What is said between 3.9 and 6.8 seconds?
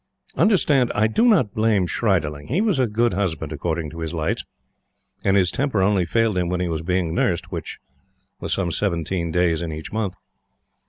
to his lights, and his temper only failed him when he